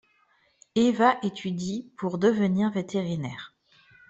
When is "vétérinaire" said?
2.71-3.53